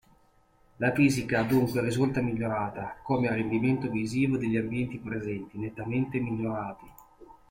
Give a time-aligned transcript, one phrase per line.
[0.77, 6.89] La fisica dunque risulta migliorata, come il rendimento visivo degli ambienti presenti, nettamente migliorati.